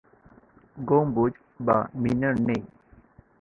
[0.77, 1.33] গম্বুজ
[1.59, 2.61] বা মিনার নেই।